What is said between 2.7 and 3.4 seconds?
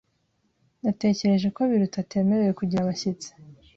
abashyitsi.